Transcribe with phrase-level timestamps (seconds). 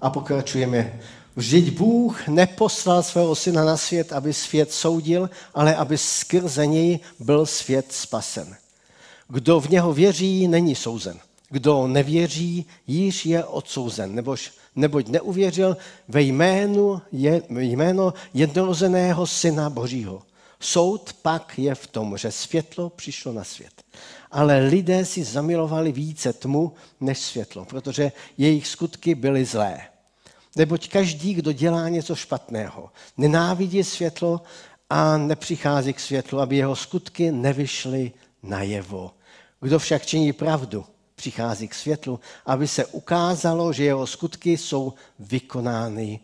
[0.00, 1.00] A pokračujeme.
[1.36, 7.46] Vždyť Bůh neposlal svého syna na svět, aby svět soudil, ale aby skrze něj byl
[7.46, 8.56] svět spasen.
[9.28, 11.18] Kdo v něho věří, není souzen.
[11.50, 15.76] Kdo nevěří, již je odsouzen, nebož, neboť neuvěřil
[16.08, 20.22] ve jménu, je, jméno jednorozeného syna Božího.
[20.60, 23.72] Soud pak je v tom, že světlo přišlo na svět.
[24.30, 29.80] Ale lidé si zamilovali více tmu než světlo, protože jejich skutky byly zlé.
[30.56, 34.42] Neboť každý, kdo dělá něco špatného, nenávidí světlo
[34.90, 38.12] a nepřichází k světlu, aby jeho skutky nevyšly
[38.42, 39.10] najevo.
[39.60, 46.20] Kdo však činí pravdu, přichází k světlu, aby se ukázalo, že jeho skutky jsou vykonány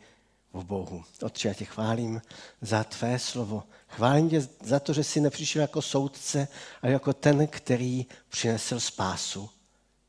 [0.55, 1.05] v Bohu.
[1.23, 2.23] Otče, já tě chválím
[2.61, 3.63] za tvé slovo.
[3.89, 6.49] Chválím tě za to, že jsi nepřišel jako soudce,
[6.83, 9.51] ale jako ten, který přinesl spásu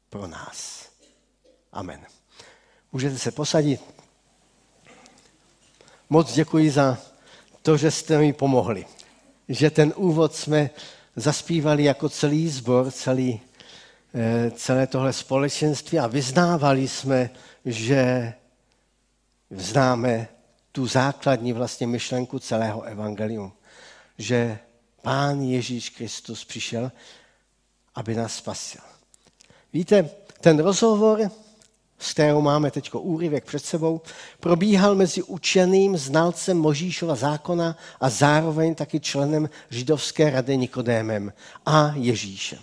[0.09, 0.89] pro nás.
[1.71, 2.05] Amen.
[2.91, 3.81] Můžete se posadit.
[6.09, 6.97] Moc děkuji za
[7.61, 8.85] to, že jste mi pomohli.
[9.49, 10.69] Že ten úvod jsme
[11.15, 13.41] zaspívali jako celý sbor, celý,
[14.13, 17.29] eh, celé tohle společenství a vyznávali jsme,
[17.65, 18.33] že
[19.49, 20.27] známe
[20.75, 23.51] tu základní vlastně myšlenku celého evangelium.
[24.17, 24.59] Že
[25.01, 26.91] Pán Ježíš Kristus přišel,
[27.95, 28.81] aby nás spasil.
[29.73, 30.09] Víte,
[30.41, 31.31] ten rozhovor
[31.99, 34.01] s kterou máme teď úryvek před sebou,
[34.39, 41.33] probíhal mezi učeným znalcem Možíšova zákona a zároveň taky členem židovské rady Nikodémem
[41.65, 42.59] a Ježíšem.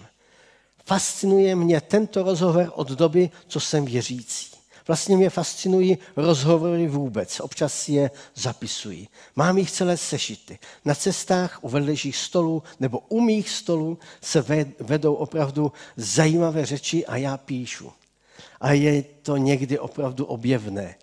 [0.86, 4.51] Fascinuje mě tento rozhovor od doby, co jsem věřící.
[4.86, 7.40] Vlastně mě fascinují rozhovory vůbec.
[7.40, 9.06] Občas si je zapisuji.
[9.36, 10.58] Mám jich celé sešity.
[10.84, 14.44] Na cestách u vedlejších stolů nebo u mých stolů se
[14.80, 17.92] vedou opravdu zajímavé řeči a já píšu
[18.62, 20.94] a je to někdy opravdu objevné.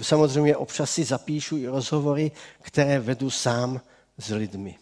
[0.00, 3.80] Samozřejmě občas si zapíšu i rozhovory, které vedu sám
[4.18, 4.76] s lidmi.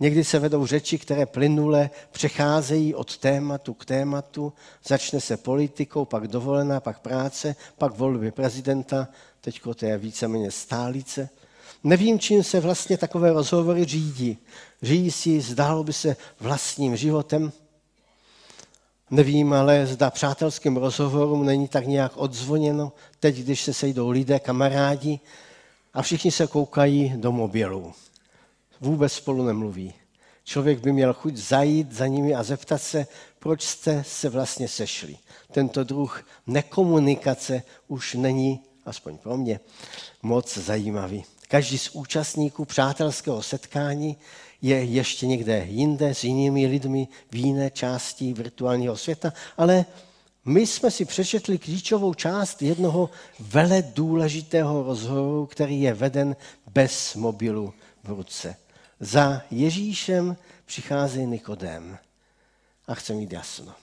[0.00, 4.52] Někdy se vedou řeči, které plynule přecházejí od tématu k tématu.
[4.86, 9.08] Začne se politikou, pak dovolená, pak práce, pak volby prezidenta,
[9.40, 11.28] teď to je víceméně stálice.
[11.84, 14.38] Nevím, čím se vlastně takové rozhovory řídí.
[14.82, 17.52] Žijí si, zdálo by se, vlastním životem,
[19.10, 25.20] Nevím, ale zda přátelským rozhovorům není tak nějak odzvoněno, teď, když se sejdou lidé, kamarádi
[25.94, 27.92] a všichni se koukají do mobilů.
[28.80, 29.94] Vůbec spolu nemluví.
[30.44, 33.06] Člověk by měl chuť zajít za nimi a zeptat se,
[33.38, 35.16] proč jste se vlastně sešli.
[35.52, 39.60] Tento druh nekomunikace už není, aspoň pro mě,
[40.22, 41.24] moc zajímavý.
[41.48, 44.16] Každý z účastníků přátelského setkání
[44.62, 49.84] je ještě někde jinde s jinými lidmi v jiné části virtuálního světa, ale
[50.44, 53.10] my jsme si přečetli klíčovou část jednoho
[53.40, 56.36] vele důležitého rozhovoru, který je veden
[56.74, 57.74] bez mobilu
[58.04, 58.56] v ruce.
[59.00, 61.98] Za Ježíšem přichází Nikodem
[62.86, 63.74] a chce mít jasno.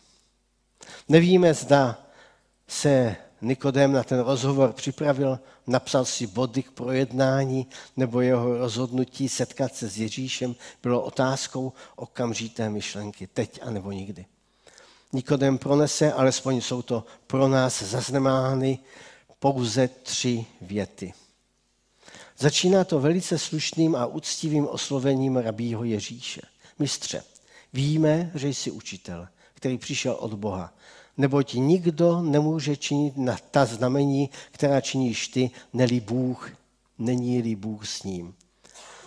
[1.10, 2.08] Nevíme, zda
[2.68, 7.68] se Nikodem na ten rozhovor připravil, napsal si body k projednání,
[7.98, 14.26] nebo jeho rozhodnutí setkat se s Ježíšem bylo otázkou okamžité myšlenky, teď a nebo nikdy.
[15.14, 18.80] Nikodem pronese, alespoň jsou to pro nás zaznamenány
[19.40, 21.14] pouze tři věty.
[22.40, 26.42] Začíná to velice slušným a úctivým oslovením rabího Ježíše.
[26.80, 27.24] Mistře,
[27.74, 30.74] víme, že jsi učitel, který přišel od Boha
[31.18, 36.52] neboť nikdo nemůže činit na ta znamení, která činíš ty, neli Bůh,
[37.00, 38.36] není-li Bůh s ním.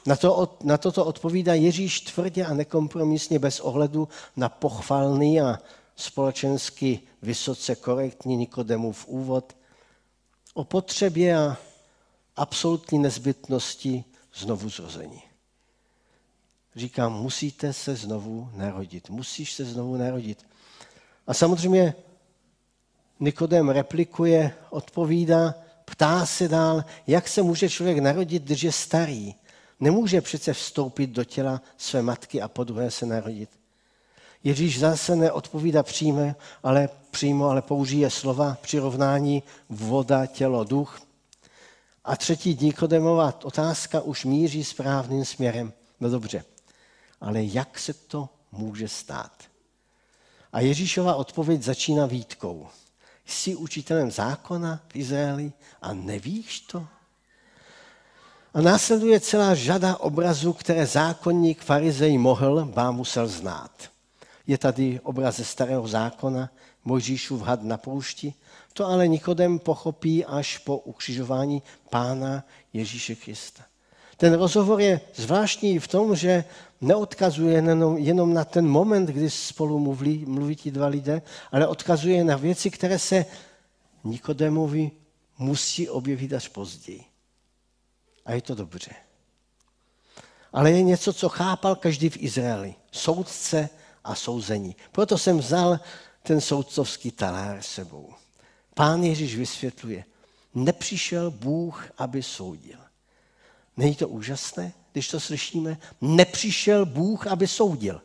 [0.06, 5.58] Na, to, na toto odpovídá Ježíš tvrdě a nekompromisně bez ohledu na pochvalný a
[5.96, 9.56] společensky vysoce korektní Nikodemův úvod
[10.54, 11.56] o potřebě a
[12.40, 15.22] absolutní nezbytnosti znovu zrození.
[16.76, 19.10] Říkám, musíte se znovu narodit.
[19.10, 20.46] Musíš se znovu narodit.
[21.26, 21.94] A samozřejmě
[23.20, 29.34] Nikodem replikuje, odpovídá, ptá se dál, jak se může člověk narodit, když je starý.
[29.81, 33.50] Nemůže přece vstoupit do těla své matky a po druhé se narodit.
[34.44, 41.09] Ježíš zase neodpovídá přímo, ale, přímo, ale použije slova přirovnání voda, tělo, duch.
[42.05, 45.73] A třetí Nikodemová otázka už míří správným směrem.
[46.00, 46.44] No dobře,
[47.20, 49.32] ale jak se to může stát?
[50.52, 52.69] A Ježíšova odpověď začíná výtkou.
[53.26, 55.52] Jsi učitelem zákona v Izraeli
[55.82, 56.87] a nevíš to?
[58.55, 63.91] A následuje celá řada obrazů, které zákonník farizej mohl, bá musel znát.
[64.46, 66.50] Je tady obraz ze starého zákona,
[66.85, 68.35] Mojžíšův had na poušti.
[68.81, 73.62] To ale Nikodem pochopí až po ukřižování Pána Ježíše Krista.
[74.17, 76.44] Ten rozhovor je zvláštní v tom, že
[76.81, 77.62] neodkazuje
[77.97, 81.23] jenom, na ten moment, kdy spolu mluví, mluví ti dva lidé,
[81.53, 83.27] ale odkazuje na věci, které se
[84.05, 84.91] Nikodemovi
[85.38, 87.05] musí objevit až později.
[88.25, 88.91] A je to dobře.
[90.53, 92.75] Ale je něco, co chápal každý v Izraeli.
[92.93, 93.69] Soudce
[94.05, 94.77] a souzení.
[94.93, 95.81] Proto jsem vzal
[96.23, 98.15] ten soudcovský talár sebou.
[98.81, 100.05] Pán Ježíš vysvětluje,
[100.55, 102.79] nepřišel Bůh, aby soudil.
[103.77, 105.79] Není to úžasné, když to slyšíme?
[106.00, 108.03] Nepřišel Bůh, aby soudil.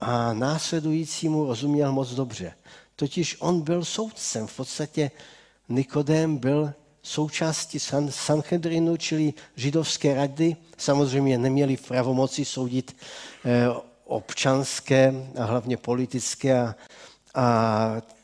[0.00, 2.54] A následujícímu rozuměl moc dobře.
[2.96, 4.46] Totiž on byl soudcem.
[4.46, 5.10] V podstatě
[5.68, 6.72] Nikodém byl
[7.02, 10.56] součástí San, Sanhedrinu, čili židovské rady.
[10.78, 12.96] Samozřejmě neměli v pravomoci soudit
[13.44, 13.66] eh,
[14.04, 16.74] občanské a hlavně politické a,
[17.34, 18.17] a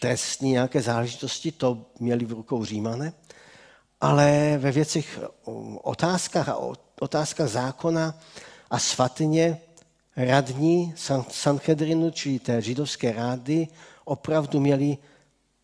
[0.00, 3.12] trestní nějaké záležitosti, to měli v rukou římané
[4.00, 5.20] ale ve věcech
[5.82, 6.58] otázkách a
[7.00, 8.14] otázkách zákona
[8.70, 9.60] a svatyně
[10.16, 10.94] radní
[11.28, 13.68] Sanhedrinu, čili té židovské rády,
[14.04, 14.98] opravdu měli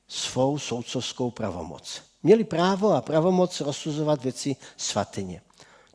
[0.08, 2.02] svou soudcovskou pravomoc.
[2.22, 5.40] Měli právo a pravomoc rozsuzovat věci svatyně.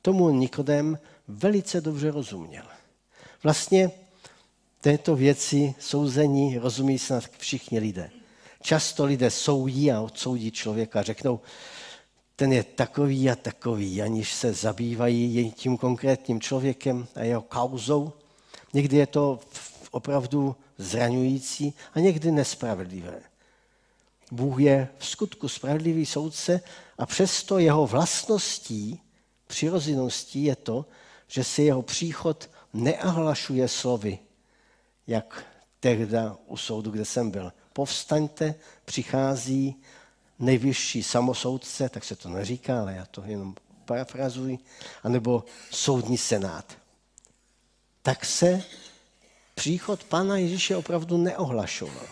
[0.01, 2.65] Tomu Nikodem velice dobře rozuměl.
[3.43, 3.91] Vlastně
[4.81, 8.11] této věci souzení rozumí snad všichni lidé.
[8.61, 11.39] Často lidé soudí a odsoudí člověka, řeknou,
[12.35, 18.13] ten je takový a takový, aniž se zabývají tím konkrétním člověkem a jeho kauzou.
[18.73, 19.39] Někdy je to
[19.91, 23.21] opravdu zraňující a někdy nespravedlivé.
[24.31, 26.61] Bůh je v skutku spravedlivý soudce
[26.97, 29.01] a přesto jeho vlastností,
[29.47, 30.85] přirozeností je to,
[31.27, 34.19] že se jeho příchod neahlašuje slovy,
[35.07, 35.45] jak
[35.79, 37.51] tehda u soudu, kde jsem byl.
[37.73, 39.75] Povstaňte, přichází
[40.39, 44.59] nejvyšší samosoudce, tak se to neříká, ale já to jenom parafrazuji,
[45.03, 46.77] anebo soudní senát.
[48.01, 48.63] Tak se
[49.55, 52.07] příchod Pána Ježíše opravdu neohlašoval.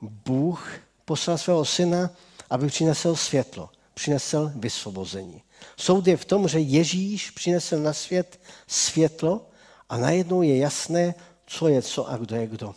[0.00, 2.10] Bůh poslal svého syna,
[2.50, 5.42] aby přinesl světlo, přinesl vysvobození.
[5.76, 9.46] Soud je v tom, že Ježíš přinesl na svět světlo
[9.88, 11.14] a najednou je jasné,
[11.46, 12.74] co je co a kdo je kdo.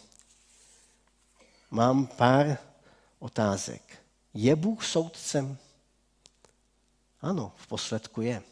[1.73, 2.57] Mám pár
[3.19, 4.03] otázek.
[4.33, 5.57] Je Bůh soudcem?
[7.21, 8.43] Ano, v posledku je.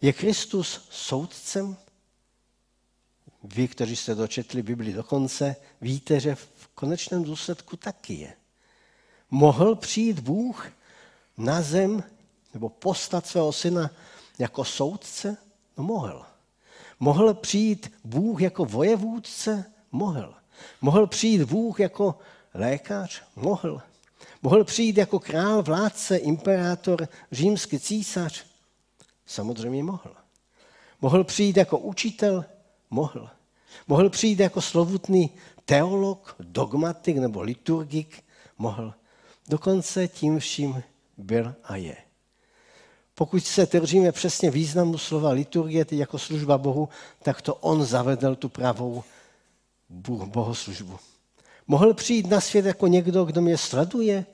[0.00, 1.76] Je Kristus soudcem?
[3.42, 8.36] Vy, kteří jste dočetli Bibli do konce, víte, že v konečném důsledku taky je.
[9.30, 10.68] Mohl přijít Bůh
[11.36, 12.02] na zem
[12.54, 13.90] nebo postat svého syna
[14.38, 15.36] jako soudce?
[15.76, 16.26] No mohl.
[17.00, 19.72] Mohl přijít Bůh jako vojevůdce?
[19.92, 20.34] Mohl.
[20.80, 22.18] Mohl přijít Bůh jako
[22.54, 23.22] lékař?
[23.36, 23.82] Mohl.
[24.42, 28.44] Mohl přijít jako král, vládce, imperátor, římský císař?
[29.26, 30.16] Samozřejmě mohl.
[31.00, 32.44] Mohl přijít jako učitel?
[32.90, 33.30] Mohl.
[33.88, 35.30] Mohl přijít jako slovutný
[35.64, 38.24] teolog, dogmatik nebo liturgik?
[38.58, 38.94] Mohl.
[39.48, 40.82] Dokonce tím vším
[41.16, 41.96] byl a je.
[43.14, 46.88] Pokud se držíme přesně významu slova liturgie, tedy jako služba Bohu,
[47.22, 49.04] tak to on zavedl tu pravou
[49.88, 50.98] bohoslužbu.
[51.66, 54.26] Mohl přijít na svět jako někdo, kdo mě sleduje,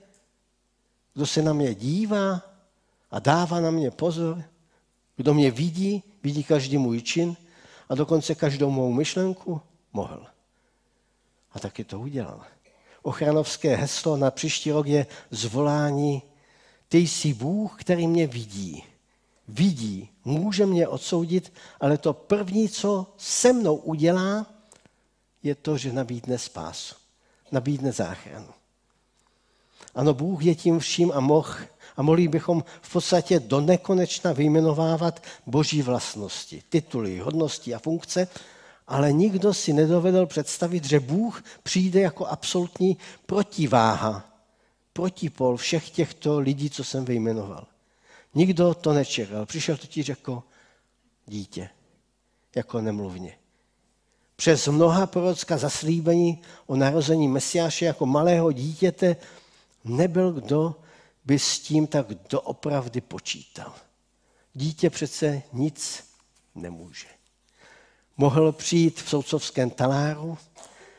[1.15, 2.43] kdo se na mě dívá
[3.11, 4.43] a dává na mě pozor,
[5.17, 7.37] kdo mě vidí, vidí každý můj čin
[7.89, 9.61] a dokonce každou mou myšlenku,
[9.93, 10.27] mohl.
[11.53, 12.41] A taky to udělal.
[13.03, 16.23] Ochranovské heslo na příští rok je zvolání
[16.89, 18.85] ty jsi Bůh, který mě vidí.
[19.49, 24.47] Vidí, může mě odsoudit, ale to první, co se mnou udělá,
[25.43, 27.03] je to, že nabídne spásu
[27.53, 28.49] nabídne záchranu.
[29.95, 31.63] Ano, Bůh je tím vším a moh,
[31.97, 38.29] a mohli bychom v podstatě do nekonečna vyjmenovávat boží vlastnosti, tituly, hodnosti a funkce,
[38.87, 42.97] ale nikdo si nedovedl představit, že Bůh přijde jako absolutní
[43.27, 44.25] protiváha,
[44.93, 47.67] protipol všech těchto lidí, co jsem vyjmenoval.
[48.35, 49.47] Nikdo to nečekal.
[49.47, 50.43] Přišel totiž jako
[51.27, 51.69] dítě,
[52.57, 53.42] jako nemluvně
[54.43, 59.17] přes mnoha prorocká zaslíbení o narození Mesiáše jako malého dítěte
[59.85, 60.75] nebyl kdo
[61.25, 63.75] by s tím tak doopravdy počítal.
[64.55, 66.05] Dítě přece nic
[66.55, 67.07] nemůže.
[68.17, 70.39] Mohl přijít v soudcovském taláru,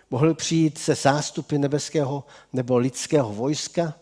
[0.10, 2.24] mohl přijít se zástupy nebeského
[2.54, 3.94] nebo lidského vojska,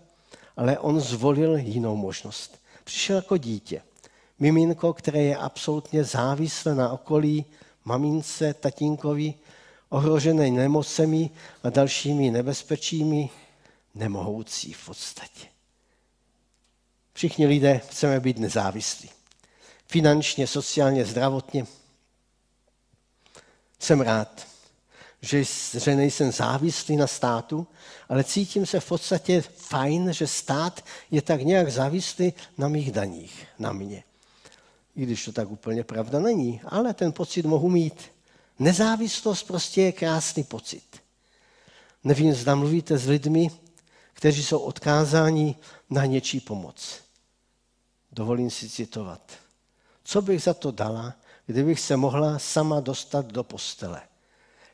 [0.57, 2.61] ale on zvolil jinou možnost.
[2.83, 3.81] Přišel jako dítě.
[4.39, 7.45] Miminko, které je absolutně závislé na okolí,
[7.85, 9.33] mamince, tatínkovi,
[9.89, 11.29] ohrožené nemocemi
[11.63, 13.29] a dalšími nebezpečími,
[13.95, 15.47] nemohoucí v podstatě.
[17.13, 19.09] Všichni lidé chceme být nezávislí.
[19.87, 21.65] Finančně, sociálně, zdravotně.
[23.79, 24.47] Jsem rád,
[25.21, 25.43] že,
[25.79, 27.67] že nejsem závislý na státu,
[28.09, 33.47] ale cítím se v podstatě fajn, že stát je tak nějak závislý na mých daních,
[33.59, 34.03] na mě.
[34.95, 38.11] I když to tak úplně pravda není, ale ten pocit mohu mít.
[38.59, 40.83] Nezávislost prostě je krásný pocit.
[42.03, 43.51] Nevím, zda mluvíte s lidmi,
[44.13, 45.55] kteří jsou odkázáni
[45.89, 47.01] na něčí pomoc.
[48.11, 49.31] Dovolím si citovat.
[50.03, 51.13] Co bych za to dala,
[51.45, 54.01] kdybych se mohla sama dostat do postele?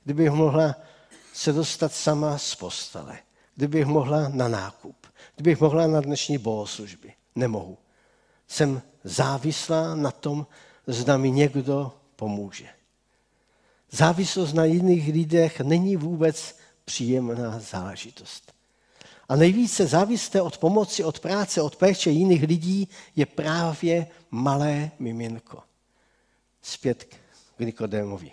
[0.03, 0.75] Kdybych mohla
[1.33, 3.19] se dostat sama z postele?
[3.55, 5.07] Kdybych mohla na nákup?
[5.35, 7.13] Kdybych mohla na dnešní bohoslužby?
[7.35, 7.77] Nemohu.
[8.47, 10.47] Jsem závislá na tom,
[10.87, 12.67] zda mi někdo pomůže.
[13.91, 18.53] Závislost na jiných lidech není vůbec příjemná záležitost.
[19.29, 25.63] A nejvíce závislé od pomoci, od práce, od péče jiných lidí je právě malé miminko.
[26.61, 27.03] Zpět
[27.57, 28.31] k Nikodémovi.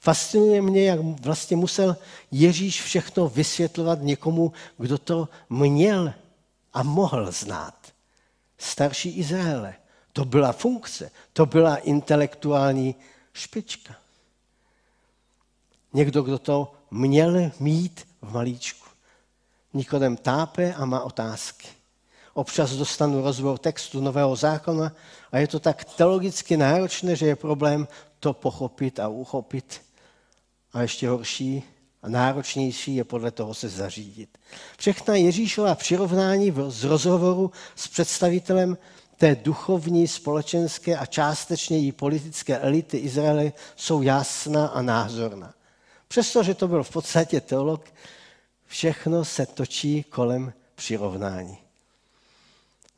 [0.00, 1.96] Fascinuje mě, jak vlastně musel
[2.30, 6.12] Ježíš všechno vysvětlovat někomu, kdo to měl
[6.72, 7.95] a mohl znát.
[8.58, 9.74] Starší Izraele.
[10.12, 12.94] To byla funkce, to byla intelektuální
[13.32, 13.94] špička.
[15.92, 18.86] Někdo, kdo to měl mít v malíčku.
[19.74, 21.68] Nikodem tápe a má otázky.
[22.34, 24.92] Občas dostanu rozbor textu Nového zákona
[25.32, 27.88] a je to tak teologicky náročné, že je problém
[28.20, 29.82] to pochopit a uchopit.
[30.72, 31.64] A ještě horší
[32.06, 34.38] a náročnější je podle toho se zařídit.
[34.78, 38.78] Všechna Ježíšova přirovnání z rozhovoru s představitelem
[39.16, 45.54] té duchovní, společenské a částečně i politické elity Izraele jsou jasná a názorná.
[46.08, 47.84] Přestože to byl v podstatě teolog,
[48.66, 51.58] všechno se točí kolem přirovnání.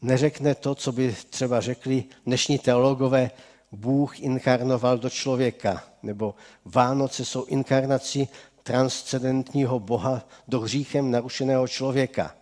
[0.03, 3.31] Neřekne to, co by třeba řekli dnešní teologové,
[3.73, 6.35] Bůh inkarnoval do člověka, nebo
[6.65, 8.29] Vánoce jsou inkarnací
[8.69, 12.35] transcendentního Boha do hříchem narušeného člověka.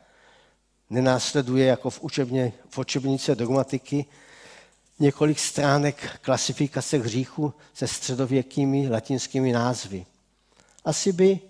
[0.90, 4.04] Nenásleduje jako v, učebně, v učebnice dogmatiky
[4.98, 10.06] několik stránek klasifikace hříchu se středověkými latinskými názvy.
[10.84, 11.40] Asi by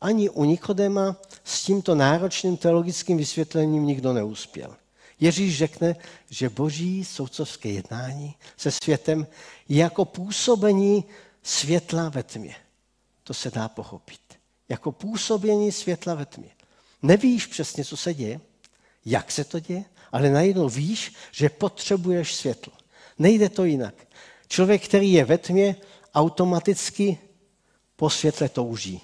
[0.00, 4.76] ani u Nikodema s tímto náročným teologickým vysvětlením nikdo neuspěl.
[5.20, 5.96] Ježíš řekne,
[6.30, 9.26] že boží soudcovské jednání se světem
[9.68, 11.04] je jako působení
[11.42, 12.56] světla ve tmě.
[13.24, 14.20] To se dá pochopit.
[14.68, 16.50] Jako působení světla ve tmě.
[17.02, 18.40] Nevíš přesně, co se děje,
[19.04, 22.72] jak se to děje, ale najednou víš, že potřebuješ světlo.
[23.18, 23.94] Nejde to jinak.
[24.48, 25.76] Člověk, který je ve tmě,
[26.14, 27.18] automaticky
[27.96, 29.00] po světle touží.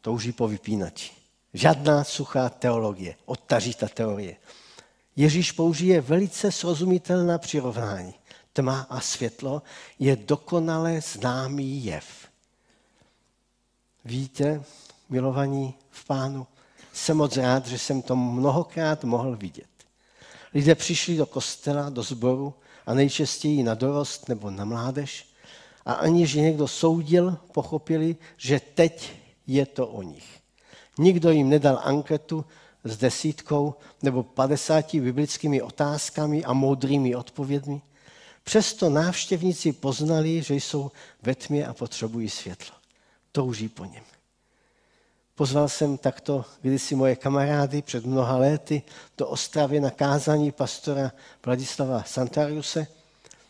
[0.00, 1.12] Touží po vypínači.
[1.54, 4.36] Žádná suchá teologie, odtažitá teorie.
[5.16, 8.14] Ježíš použije velice srozumitelná přirovnání.
[8.52, 9.62] Tma a světlo
[9.98, 12.23] je dokonale známý jev.
[14.04, 14.64] Víte,
[15.08, 16.46] milovaní v pánu,
[16.92, 19.66] jsem moc rád, že jsem to mnohokrát mohl vidět.
[20.54, 22.54] Lidé přišli do kostela, do sboru
[22.86, 25.28] a nejčastěji na dorost nebo na mládež
[25.86, 29.12] a aniž někdo soudil, pochopili, že teď
[29.46, 30.40] je to o nich.
[30.98, 32.44] Nikdo jim nedal anketu
[32.84, 37.82] s desítkou nebo padesáti biblickými otázkami a moudrými odpovědmi.
[38.42, 40.90] Přesto návštěvníci poznali, že jsou
[41.22, 42.83] ve tmě a potřebují světlo.
[43.36, 44.04] Touží po něm.
[45.34, 48.82] Pozval jsem takto kdysi moje kamarády před mnoha lety
[49.18, 51.12] do Ostravy na kázání pastora
[51.46, 52.86] Vladislava Santariuse.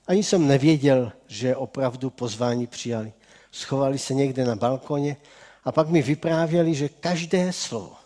[0.07, 3.13] Ani jsem nevěděl, že opravdu pozvání přijali.
[3.53, 5.17] Schovali se někde na balkoně
[5.65, 7.97] a pak mi vyprávěli, že každé slovo,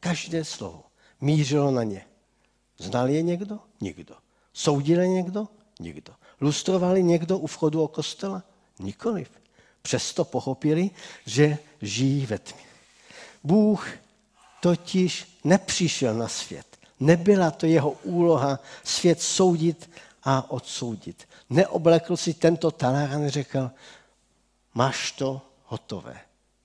[0.00, 0.82] každé slovo
[1.20, 2.04] mířilo na ně.
[2.78, 3.58] Znal je někdo?
[3.80, 4.14] Nikdo.
[4.52, 5.48] Soudil je někdo?
[5.80, 6.12] Nikdo.
[6.40, 8.42] Lustrovali někdo u vchodu o kostela?
[8.78, 9.39] Nikoliv.
[9.82, 10.90] Přesto pochopili,
[11.26, 12.64] že žijí ve tmě.
[13.44, 13.88] Bůh
[14.60, 16.66] totiž nepřišel na svět.
[17.00, 19.90] Nebyla to jeho úloha svět soudit
[20.24, 21.28] a odsoudit.
[21.50, 23.70] Neoblekl si tento talár a neřekl,
[24.74, 26.20] máš to hotové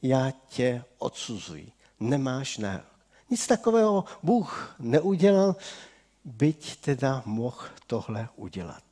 [0.07, 1.71] já tě odsuzuji.
[1.99, 2.85] Nemáš nárok.
[3.29, 5.55] Nic takového Bůh neudělal,
[6.25, 8.83] byť teda mohl tohle udělat.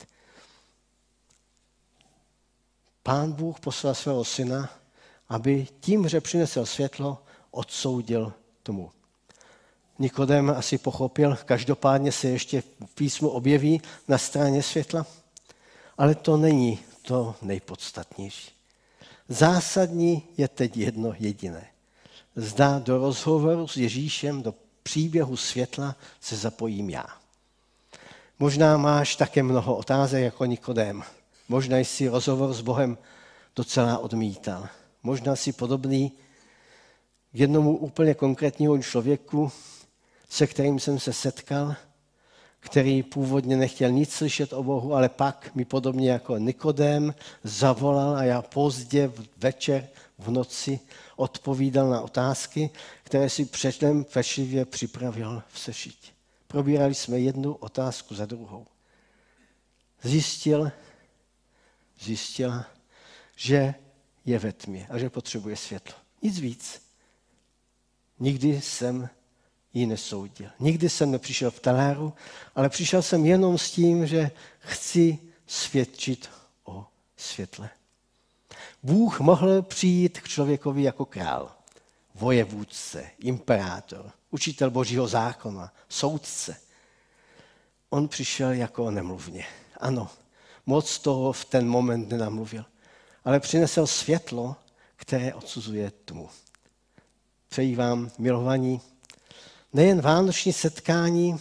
[3.04, 4.70] Pán Bůh poslal svého syna,
[5.30, 8.34] aby tím, že přinesl světlo, odsoudil
[8.64, 8.92] tomu.
[10.00, 15.06] Nikodem asi pochopil, každopádně se ještě v písmu objeví na straně světla,
[15.98, 18.52] ale to není to nejpodstatnější.
[19.30, 21.68] Zásadní je teď jedno jediné.
[22.36, 27.06] Zdá do rozhovoru s Ježíšem, do příběhu světla se zapojím já.
[28.40, 31.04] Možná máš také mnoho otázek jako Nikodém.
[31.50, 32.98] Možná jsi rozhovor s Bohem
[33.56, 34.68] docela odmítal.
[35.04, 36.12] Možná si podobný
[37.34, 39.52] jednomu úplně konkrétnímu člověku,
[40.30, 41.76] se kterým jsem se setkal,
[42.60, 48.24] který původně nechtěl nic slyšet o Bohu, ale pak mi podobně jako Nikodém zavolal a
[48.24, 50.80] já pozdě večer v noci
[51.16, 52.70] odpovídal na otázky,
[53.04, 56.12] které si předem pečlivě připravil v sešitě.
[56.48, 58.66] Probírali jsme jednu otázku za druhou.
[60.04, 60.72] Zjistil,
[62.04, 62.66] zjistila,
[63.36, 63.74] že
[64.26, 65.96] je ve tmě a že potřebuje světlo.
[66.22, 66.82] Nic víc.
[68.20, 69.10] Nikdy jsem
[69.74, 70.50] ji nesoudil.
[70.60, 72.14] Nikdy jsem nepřišel v taláru,
[72.56, 76.30] ale přišel jsem jenom s tím, že chci svědčit
[76.64, 76.86] o
[77.18, 77.70] světle.
[78.84, 81.52] Bůh mohl přijít k člověkovi jako král,
[82.16, 86.58] vojevůdce, imperátor, učitel božího zákona, soudce.
[87.90, 89.46] On přišel jako nemluvně.
[89.80, 90.10] Ano,
[90.66, 92.66] moc toho v ten moment nenamluvil,
[93.26, 94.56] ale přinesl světlo,
[94.96, 96.30] které odsuzuje tmu.
[97.50, 98.82] Přeji vám, milovaní,
[99.74, 101.40] nejen vánoční setkání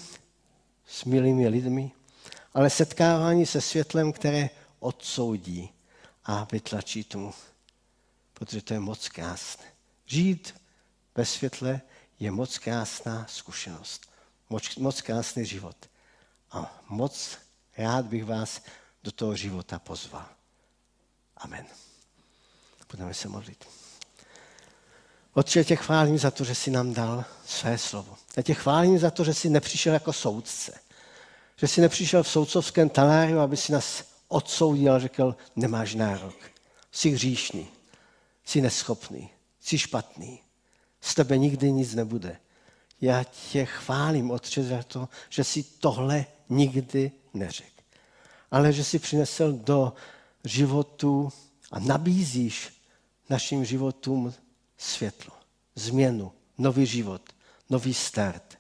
[0.87, 1.91] s milými lidmi,
[2.55, 5.71] ale setkávání se světlem, které odsoudí
[6.25, 7.35] a vytlačí tomu.
[8.33, 9.65] Protože to je moc krásné.
[10.07, 10.55] Žít
[11.15, 11.81] ve světle
[12.21, 14.11] je moc krásná zkušenost.
[14.51, 15.77] Moc, moc krásný život.
[16.51, 17.39] A moc
[17.77, 18.61] rád bych vás
[19.03, 20.27] do toho života pozval.
[21.37, 21.67] Amen.
[22.91, 23.69] Budeme se modlit.
[25.35, 28.17] Otče, tě chválím za to, že jsi nám dal své slovo.
[28.37, 30.81] Já tě chválím za to, že jsi nepřišel jako soudce.
[31.57, 36.37] Že jsi nepřišel v soudcovském taláriu, aby si nás odsoudil a řekl, nemáš nárok.
[36.93, 37.69] Jsi hříšný,
[38.45, 39.31] jsi neschopný,
[39.61, 40.41] jsi špatný.
[41.01, 42.37] Z tebe nikdy nic nebude.
[43.01, 47.82] Já tě chválím, Otče, za to, že jsi tohle nikdy neřekl.
[48.53, 49.93] Ale že jsi přinesl do
[50.45, 51.33] životu
[51.71, 52.73] a nabízíš
[53.29, 54.35] našim životům
[54.79, 55.35] světlo,
[55.75, 57.23] změnu, nový život,
[57.71, 58.59] nový start.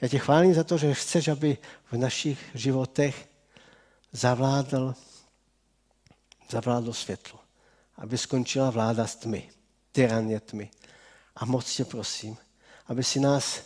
[0.00, 1.58] Já tě chválím za to, že chceš, aby
[1.92, 3.28] v našich životech
[4.12, 4.94] zavládl,
[6.50, 7.38] zavládlo světlo.
[7.96, 9.50] Aby skončila vláda s tmy,
[9.92, 10.70] tyranie tmy.
[11.36, 12.36] A moc tě prosím,
[12.86, 13.60] aby si nás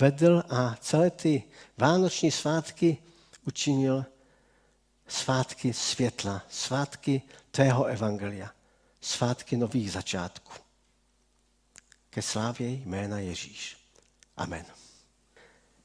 [0.00, 1.42] vedl a celé ty
[1.76, 2.98] vánoční svátky
[3.46, 4.04] učinil
[5.08, 8.50] svátky světla, svátky tvého evangelia,
[9.00, 10.52] svátky nových začátků
[12.10, 13.76] ke slávě jména Ježíš.
[14.36, 14.64] Amen.